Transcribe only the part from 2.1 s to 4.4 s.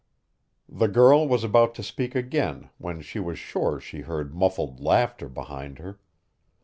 again when she was sure she heard